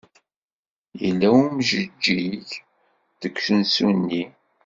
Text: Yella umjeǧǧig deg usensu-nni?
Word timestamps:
Yella 1.03 1.27
umjeǧǧig 1.39 2.47
deg 3.21 3.35
usensu-nni? 3.39 4.23